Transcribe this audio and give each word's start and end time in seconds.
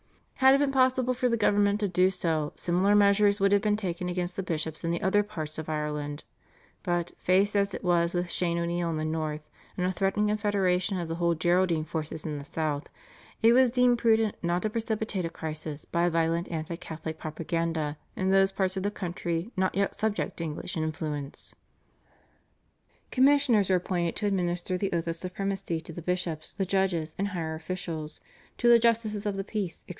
Had 0.35 0.55
it 0.55 0.57
been 0.57 0.71
possible 0.71 1.13
for 1.13 1.29
the 1.29 1.37
government 1.37 1.79
to 1.81 1.87
do 1.87 2.09
so, 2.09 2.53
similar 2.55 2.95
measures 2.95 3.39
would 3.39 3.51
have 3.51 3.61
been 3.61 3.77
taken 3.77 4.09
against 4.09 4.35
the 4.35 4.41
bishops 4.41 4.83
in 4.83 4.89
the 4.89 5.03
other 5.03 5.21
parts 5.21 5.59
of 5.59 5.69
Ireland, 5.69 6.23
but, 6.81 7.11
faced 7.19 7.55
as 7.55 7.75
it 7.75 7.83
was 7.83 8.15
with 8.15 8.31
Shane 8.31 8.57
O'Neill 8.57 8.89
in 8.89 8.97
the 8.97 9.05
North 9.05 9.47
and 9.77 9.85
a 9.85 9.91
threatened 9.91 10.29
confederation 10.29 10.99
of 10.99 11.07
the 11.07 11.13
whole 11.21 11.35
Geraldine 11.35 11.83
forces 11.85 12.25
in 12.25 12.39
the 12.39 12.43
South, 12.45 12.87
it 13.43 13.53
was 13.53 13.69
deemed 13.69 13.99
prudent 13.99 14.33
not 14.41 14.63
to 14.63 14.71
precipitate 14.71 15.23
a 15.25 15.29
crisis 15.29 15.85
by 15.85 16.05
a 16.07 16.09
violent 16.09 16.49
anti 16.49 16.77
Catholic 16.77 17.19
propaganda 17.19 17.97
in 18.15 18.31
those 18.31 18.51
parts 18.51 18.75
of 18.75 18.81
the 18.81 18.89
country 18.89 19.51
not 19.55 19.75
yet 19.75 19.99
subject 19.99 20.37
to 20.37 20.43
English 20.43 20.75
influence. 20.75 21.53
Commissioners 23.11 23.69
were 23.69 23.75
appointed 23.75 24.15
to 24.15 24.25
administer 24.25 24.79
the 24.79 24.91
oath 24.91 25.05
of 25.07 25.15
supremacy 25.15 25.79
to 25.79 25.93
the 25.93 26.01
bishops, 26.01 26.51
the 26.51 26.65
judges, 26.65 27.13
and 27.19 27.27
higher 27.27 27.53
officials, 27.53 28.19
to 28.57 28.67
the 28.67 28.79
justices 28.79 29.27
of 29.27 29.37
the 29.37 29.43
peace, 29.43 29.83
etc. 29.83 29.89